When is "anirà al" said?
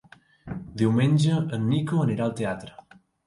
2.07-2.35